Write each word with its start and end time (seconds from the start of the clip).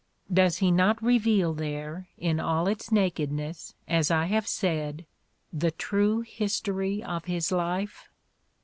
—does 0.43 0.57
he 0.57 0.71
not 0.71 0.99
re 1.03 1.19
veal 1.19 1.53
there, 1.53 2.07
in 2.17 2.39
all 2.39 2.67
its 2.67 2.91
nakedness, 2.91 3.75
as 3.87 4.09
I 4.09 4.25
have 4.25 4.47
said, 4.47 5.05
the 5.53 5.69
true 5.69 6.21
history 6.21 7.03
of 7.03 7.25
his 7.25 7.51
life? 7.51 8.09